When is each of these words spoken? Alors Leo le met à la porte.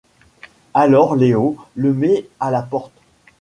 Alors 0.73 1.15
Leo 1.15 1.57
le 1.75 1.93
met 1.93 2.25
à 2.39 2.49
la 2.49 2.63
porte. 2.63 2.91